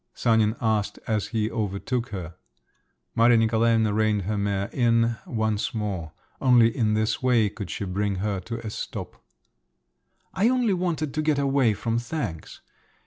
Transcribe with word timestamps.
Sanin 0.15 0.55
asked, 0.59 0.97
as 1.05 1.27
he 1.27 1.51
overtook 1.51 2.09
her. 2.09 2.33
Maria 3.13 3.37
Nikolaevna 3.37 3.93
reined 3.93 4.23
her 4.23 4.35
mare 4.35 4.67
in 4.73 5.15
once 5.27 5.75
more: 5.75 6.11
only 6.41 6.75
in 6.75 6.95
this 6.95 7.21
way 7.21 7.49
could 7.49 7.69
she 7.69 7.85
bring 7.85 8.15
her 8.15 8.39
to 8.39 8.57
a 8.65 8.71
stop. 8.71 9.23
"I 10.33 10.49
only 10.49 10.73
wanted 10.73 11.13
to 11.13 11.21
get 11.21 11.37
away 11.37 11.75
from 11.75 11.99
thanks. 11.99 12.61